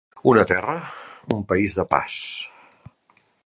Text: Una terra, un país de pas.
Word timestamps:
Una 0.29 0.45
terra, 0.51 0.77
un 1.37 1.45
país 1.51 1.77
de 1.81 1.87
pas. 1.93 2.17